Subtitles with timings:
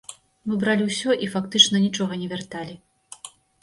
[0.47, 2.75] Мы бралі ўсё і фактычна нічога не вярталі.